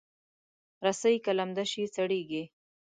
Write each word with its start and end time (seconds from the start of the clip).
رسۍ 0.85 1.15
که 1.23 1.31
لمده 1.39 1.63
شي، 1.71 1.83
سړېږي. 1.95 2.43